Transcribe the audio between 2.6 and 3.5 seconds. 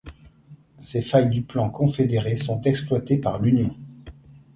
exploitées par